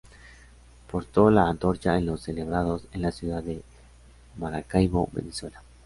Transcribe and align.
Portó 0.89 1.29
la 1.29 1.47
antorcha 1.47 1.95
en 1.95 2.07
los 2.07 2.21
celebrados 2.23 2.87
en 2.91 3.03
la 3.03 3.11
Ciudad 3.11 3.43
de 3.43 3.61
Maracaibo, 4.35 5.07
Venezuela. 5.13 5.61